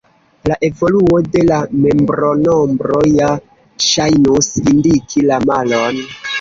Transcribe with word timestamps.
La 0.51 0.55
evoluo 0.67 1.19
de 1.35 1.43
la 1.49 1.59
membronombro 1.83 3.03
ja 3.11 3.29
ŝajnus 3.91 4.53
indiki 4.75 5.27
la 5.31 5.41
malon. 5.49 6.05